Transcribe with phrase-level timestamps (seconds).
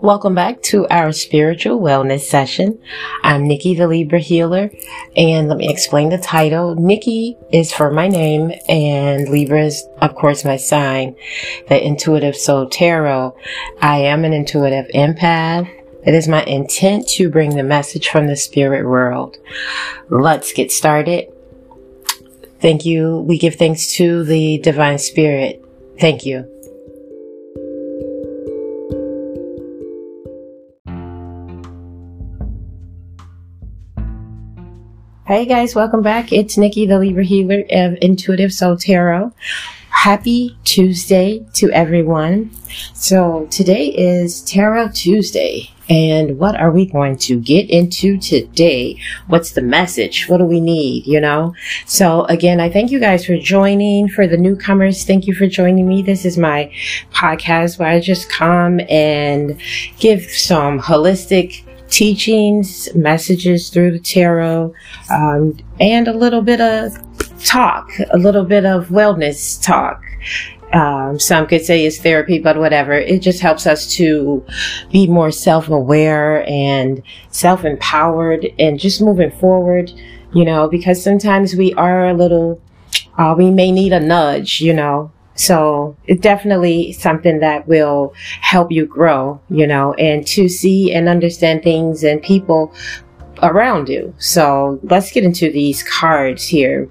[0.00, 2.80] Welcome back to our spiritual wellness session.
[3.22, 4.70] I'm Nikki the Libra Healer,
[5.16, 6.74] and let me explain the title.
[6.74, 11.14] Nikki is for my name, and Libra is, of course, my sign,
[11.68, 13.36] the Intuitive Soul Tarot.
[13.80, 15.70] I am an intuitive empath.
[16.04, 19.36] It is my intent to bring the message from the spirit world.
[20.10, 21.32] Let's get started.
[22.60, 23.18] Thank you.
[23.20, 25.64] We give thanks to the divine spirit.
[26.00, 26.53] Thank you.
[35.26, 36.34] Hey guys, welcome back.
[36.34, 39.32] It's Nikki, the Libra Healer of Intuitive Soul Tarot.
[39.88, 42.50] Happy Tuesday to everyone.
[42.92, 45.70] So today is Tarot Tuesday.
[45.88, 49.00] And what are we going to get into today?
[49.26, 50.28] What's the message?
[50.28, 51.06] What do we need?
[51.06, 51.54] You know?
[51.86, 54.10] So again, I thank you guys for joining.
[54.10, 56.02] For the newcomers, thank you for joining me.
[56.02, 56.70] This is my
[57.12, 59.58] podcast where I just come and
[59.98, 64.72] give some holistic teachings, messages through the tarot,
[65.10, 66.96] um, and a little bit of
[67.44, 70.02] talk, a little bit of wellness talk.
[70.72, 72.92] Um, some could say it's therapy, but whatever.
[72.92, 74.44] It just helps us to
[74.90, 77.00] be more self-aware and
[77.30, 79.92] self-empowered and just moving forward,
[80.32, 82.60] you know, because sometimes we are a little,
[83.18, 88.70] uh, we may need a nudge, you know, so it's definitely something that will help
[88.70, 92.72] you grow, you know, and to see and understand things and people
[93.42, 94.14] around you.
[94.18, 96.88] So let's get into these cards here.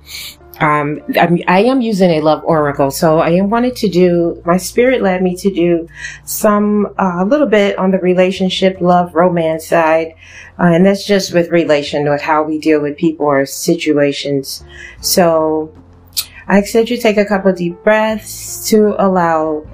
[0.59, 5.01] Um, I'm, I am using a love oracle, so I wanted to do, my spirit
[5.01, 5.87] led me to do
[6.25, 10.13] some, uh, a little bit on the relationship, love, romance side.
[10.59, 14.63] Uh, and that's just with relation with how we deal with people or situations.
[15.01, 15.73] So
[16.47, 19.65] I ask that you take a couple deep breaths to allow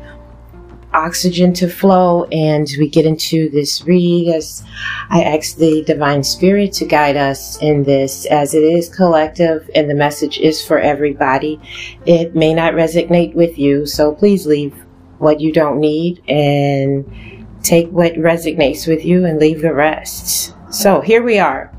[0.94, 4.64] oxygen to flow and we get into this read as
[5.10, 9.90] I ask the divine spirit to guide us in this as it is collective and
[9.90, 11.60] the message is for everybody.
[12.06, 14.74] It may not resonate with you, so please leave
[15.20, 17.06] what you don't need and
[17.62, 20.56] take what resonates with you and leave the rest.
[20.72, 21.74] So here we are.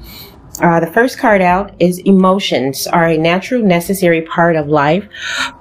[0.60, 5.08] Uh, the first card out is emotions are a natural, necessary part of life,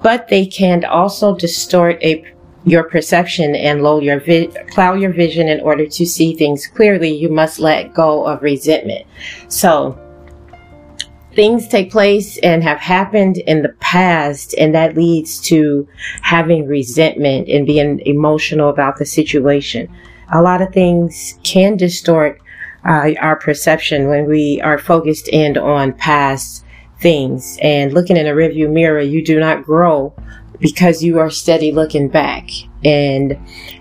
[0.02, 2.24] but they can also distort a
[2.66, 7.10] your perception and low your vi- cloud your vision in order to see things clearly.
[7.10, 9.08] You must let go of resentment.
[9.48, 9.98] So
[11.34, 15.88] things take place and have happened in the past, and that leads to
[16.22, 19.88] having resentment and being emotional about the situation.
[20.34, 22.42] A lot of things can distort
[22.86, 26.66] uh, our perception when we are focused in on past
[27.00, 30.14] things and looking in a rearview mirror, you do not grow
[30.60, 32.50] because you are steady looking back.
[32.84, 33.38] And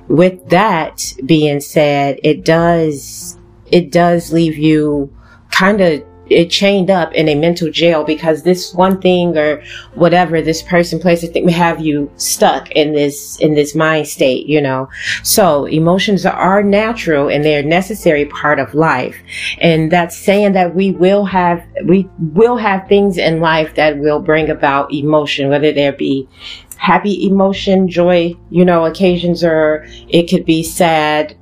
[0.09, 3.39] with that being said, it does,
[3.71, 5.13] it does leave you
[5.51, 9.63] kind of it chained up in a mental jail because this one thing or
[9.95, 14.47] whatever this person place I think have you stuck in this in this mind state
[14.47, 14.89] you know?
[15.23, 19.17] So emotions are natural and they're a necessary part of life.
[19.61, 24.21] And that's saying that we will have we will have things in life that will
[24.21, 26.29] bring about emotion whether there be
[26.77, 31.37] happy emotion joy you know occasions or it could be sad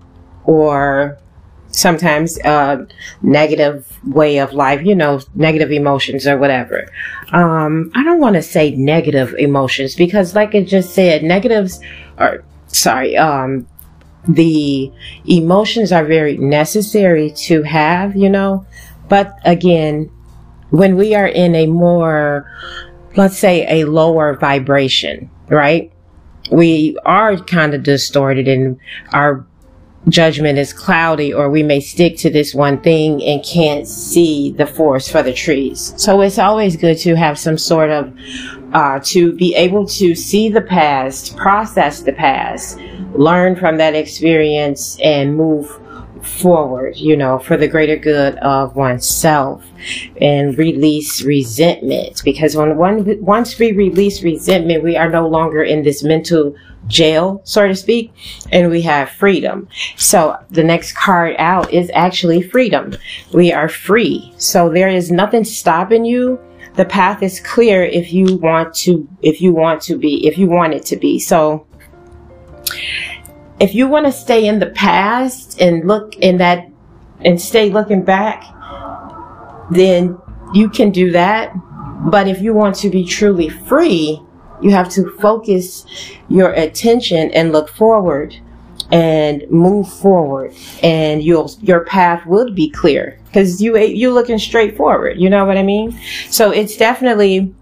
[0.45, 1.19] or
[1.77, 2.87] sometimes a
[3.21, 6.89] negative way of life, you know, negative emotions or whatever.
[7.33, 11.79] Um, I don't want to say negative emotions because like I just said, negatives
[12.17, 13.69] are, sorry, um,
[14.27, 14.91] the
[15.27, 18.67] emotions are very necessary to have, you know,
[19.09, 20.11] but again,
[20.71, 22.51] when we are in a more,
[23.17, 25.93] let's say a lower vibration, right?
[26.51, 28.79] We are kind of distorted and
[29.13, 29.47] our
[30.09, 34.67] judgment is cloudy or we may stick to this one thing and can't see the
[34.67, 35.93] forest for the trees.
[35.97, 38.13] So it's always good to have some sort of,
[38.73, 42.79] uh, to be able to see the past, process the past,
[43.15, 45.81] learn from that experience and move
[46.27, 49.65] forward, you know, for the greater good of oneself
[50.21, 52.23] and release resentment.
[52.25, 56.55] Because when one, once we release resentment, we are no longer in this mental
[56.87, 58.13] jail, so to speak,
[58.53, 59.69] and we have freedom.
[59.97, 62.95] So the next card out is actually freedom.
[63.33, 64.33] We are free.
[64.37, 66.39] So there is nothing stopping you.
[66.75, 70.47] The path is clear if you want to, if you want to be, if you
[70.47, 71.19] want it to be.
[71.19, 71.66] So
[73.59, 76.69] if you want to stay in the past and look in that
[77.21, 78.45] and stay looking back,
[79.71, 80.19] then
[80.53, 81.53] you can do that.
[82.11, 84.21] But if you want to be truly free,
[84.61, 85.87] you have to focus
[86.29, 88.37] your attention and look forward
[88.93, 90.55] and move forward.
[90.83, 95.45] And you'll your path will be clear because you you're looking straight forward you know
[95.45, 95.99] what i mean?
[96.31, 97.53] So it's definitely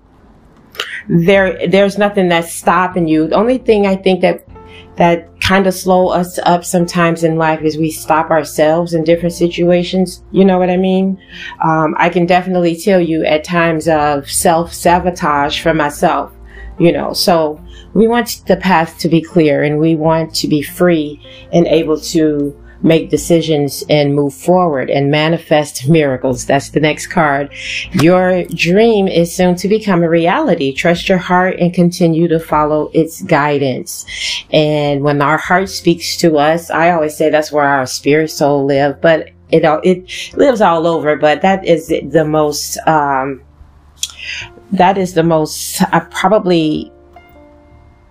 [1.08, 3.28] there there's nothing that's stopping you.
[3.28, 4.46] The only thing i think that
[4.96, 9.34] that kind of slow us up sometimes in life is we stop ourselves in different
[9.34, 10.24] situations.
[10.32, 11.20] You know what I mean?
[11.62, 16.32] Um, I can definitely tell you at times of self sabotage for myself,
[16.78, 17.62] you know, so
[17.92, 21.20] we want the path to be clear and we want to be free
[21.52, 26.44] and able to make decisions and move forward and manifest miracles.
[26.46, 27.52] That's the next card.
[27.92, 30.72] Your dream is soon to become a reality.
[30.72, 34.06] Trust your heart and continue to follow its guidance.
[34.52, 38.64] And when our heart speaks to us, I always say that's where our spirit soul
[38.64, 43.42] live, but it all, it lives all over, but that is the most, um,
[44.72, 46.90] that is the most, uh, probably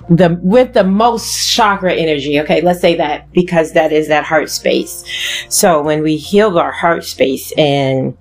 [0.10, 2.62] the with the most chakra energy okay?
[2.62, 5.04] Let's say that because that is that heart space.
[5.50, 8.18] So when we heal our heart space and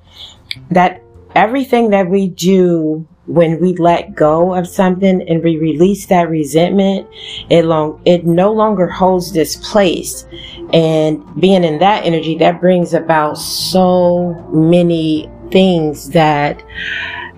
[0.70, 1.02] that
[1.34, 7.08] everything that we do when we let go of something and we release that resentment
[7.50, 10.26] it long it no longer holds this place.
[10.72, 16.62] And being in that energy that brings about so many things that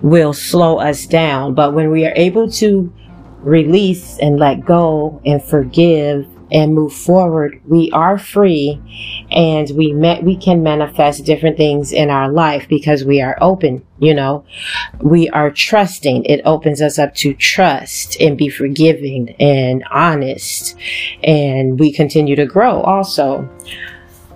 [0.01, 1.53] will slow us down.
[1.53, 2.91] But when we are able to
[3.45, 8.79] release and let go and forgive and move forward, we are free
[9.31, 13.85] and we met, we can manifest different things in our life because we are open,
[13.99, 14.45] you know,
[15.01, 16.23] we are trusting.
[16.25, 20.77] It opens us up to trust and be forgiving and honest
[21.23, 23.49] and we continue to grow also.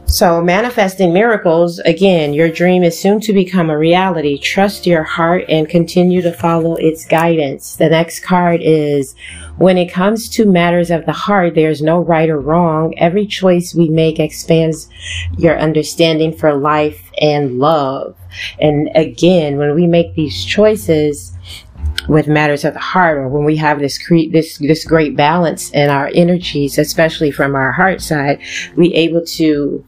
[0.09, 4.39] So manifesting miracles, again, your dream is soon to become a reality.
[4.39, 7.75] Trust your heart and continue to follow its guidance.
[7.75, 9.13] The next card is
[9.57, 12.97] when it comes to matters of the heart, there's no right or wrong.
[12.97, 14.89] Every choice we make expands
[15.37, 18.17] your understanding for life and love.
[18.59, 21.33] And again, when we make these choices,
[22.07, 25.69] with matters of the heart or when we have this cre- this this great balance
[25.71, 28.39] in our energies especially from our heart side
[28.75, 29.83] we able to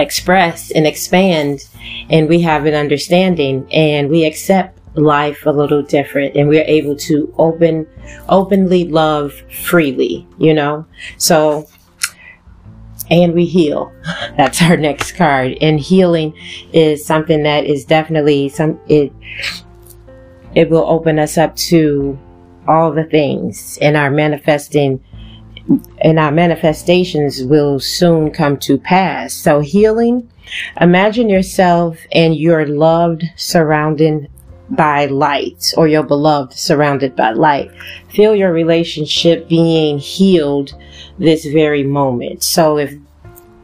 [0.00, 1.68] express and expand
[2.10, 6.96] and we have an understanding and we accept life a little different and we're able
[6.96, 7.86] to open
[8.28, 10.86] openly love freely you know?
[11.18, 11.66] So
[13.10, 13.90] and we heal.
[14.36, 16.34] That's our next card and healing
[16.72, 19.12] is something that is definitely some it
[20.54, 22.18] it will open us up to
[22.66, 25.02] all the things in our manifesting
[25.98, 29.34] and our manifestations will soon come to pass.
[29.34, 30.30] So healing,
[30.80, 34.30] imagine yourself and your loved surrounded
[34.70, 37.70] by light or your beloved surrounded by light.
[38.10, 40.74] Feel your relationship being healed
[41.18, 42.42] this very moment.
[42.42, 42.94] So if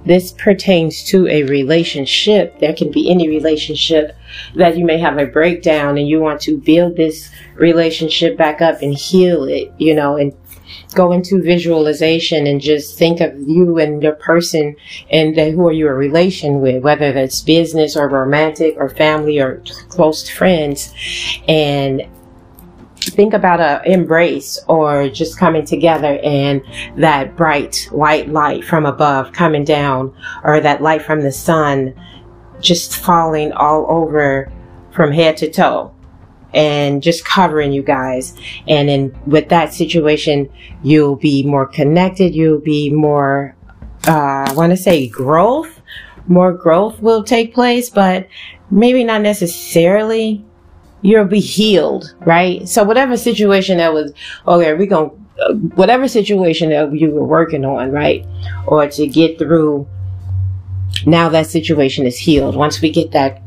[0.06, 4.14] this pertains to a relationship, there can be any relationship
[4.54, 8.82] that you may have a breakdown and you want to build this relationship back up
[8.82, 10.34] and heal it, you know, and
[10.94, 14.76] go into visualization and just think of you and your person
[15.10, 19.40] and the, who are you a relation with, whether that's business or romantic or family
[19.40, 20.92] or close friends,
[21.48, 22.02] and
[23.10, 26.62] think about a embrace or just coming together and
[26.96, 31.94] that bright white light from above coming down or that light from the sun
[32.60, 34.50] just falling all over
[34.90, 35.93] from head to toe
[36.54, 38.38] and just covering you guys.
[38.68, 40.50] And then with that situation,
[40.82, 42.34] you'll be more connected.
[42.34, 43.56] You'll be more,
[44.06, 45.80] uh, I want to say growth.
[46.26, 48.28] More growth will take place, but
[48.70, 50.44] maybe not necessarily.
[51.02, 52.66] You'll be healed, right?
[52.66, 54.14] So whatever situation that was,
[54.48, 58.24] okay, we're going uh, whatever situation that you were working on, right?
[58.66, 59.88] Or to get through,
[61.06, 62.56] now that situation is healed.
[62.56, 63.42] Once we get that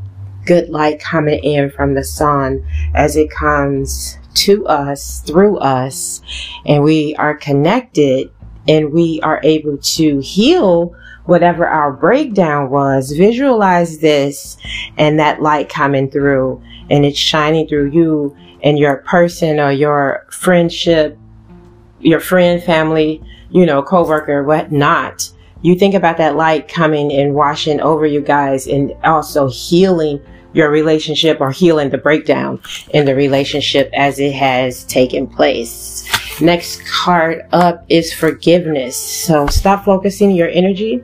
[0.48, 6.22] good light coming in from the sun as it comes to us through us
[6.64, 8.30] and we are connected
[8.66, 10.94] and we are able to heal
[11.26, 13.12] whatever our breakdown was.
[13.12, 14.56] Visualize this
[14.96, 20.26] and that light coming through and it's shining through you and your person or your
[20.30, 21.18] friendship
[22.00, 25.30] your friend family you know coworker whatnot.
[25.60, 30.22] You think about that light coming and washing over you guys and also healing
[30.58, 32.60] your relationship or healing the breakdown
[32.90, 36.06] in the relationship as it has taken place.
[36.40, 38.96] Next card up is forgiveness.
[38.96, 41.02] So stop focusing your energy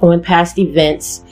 [0.00, 1.24] on past events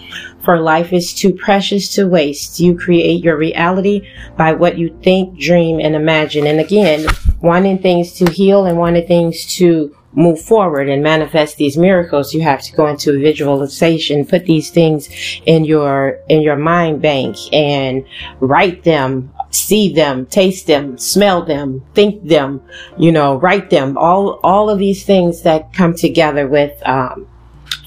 [0.49, 2.59] for life is too precious to waste.
[2.59, 6.47] You create your reality by what you think, dream, and imagine.
[6.47, 7.07] And again,
[7.43, 12.41] wanting things to heal and wanting things to move forward and manifest these miracles, you
[12.41, 15.09] have to go into a visualization, put these things
[15.45, 18.05] in your, in your mind bank and
[18.41, 22.63] write them, see them, taste them, smell them, think them,
[22.97, 27.27] you know, write them, all, all of these things that come together with, um,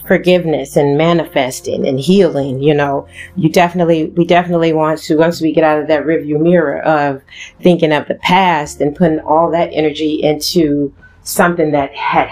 [0.08, 5.54] forgiveness and manifesting and healing, you know, you definitely, we definitely want to, once we
[5.54, 7.22] get out of that review mirror of
[7.62, 12.30] thinking of the past and putting all that energy into something that had,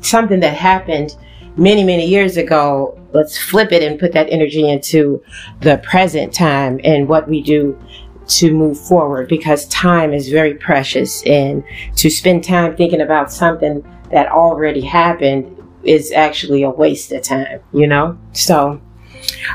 [0.00, 1.16] something that happened
[1.56, 5.22] many, many years ago, let's flip it and put that energy into
[5.60, 7.78] the present time and what we do
[8.26, 11.24] to move forward because time is very precious.
[11.26, 11.64] And
[11.96, 17.60] to spend time thinking about something that already happened is actually a waste of time,
[17.72, 18.18] you know?
[18.32, 18.80] So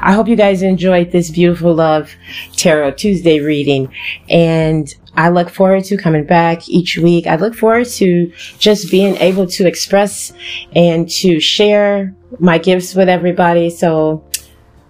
[0.02, 2.16] I hope you guys enjoyed this beautiful love
[2.56, 3.94] tarot Tuesday reading.
[4.30, 7.28] And I look forward to coming back each week.
[7.28, 10.34] I look forward to just being able to express
[10.76, 13.70] and to share my gifts with everybody.
[13.70, 14.24] So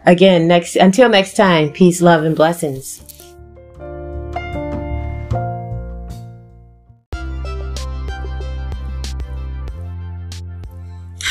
[0.05, 3.01] again, next, until next time, peace, love, and blessings.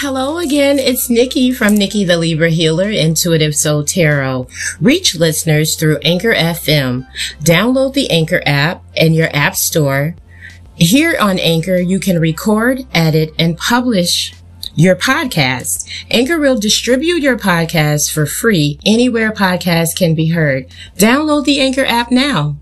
[0.04, 4.46] Hello again, it's Nikki from Nikki the Libra Healer, Intuitive Soul Tarot.
[4.78, 7.08] Reach listeners through Anchor FM.
[7.40, 10.14] Download the Anchor app in your app store.
[10.74, 14.34] Here on Anchor, you can record, edit, and publish
[14.74, 15.88] your podcast.
[16.10, 20.66] Anchor will distribute your podcast for free anywhere podcasts can be heard.
[20.98, 22.58] Download the Anchor app now.